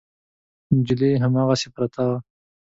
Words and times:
نجلۍ 0.75 1.11
هماغسې 1.23 1.67
پرته 1.75 2.01
وه. 2.07 2.17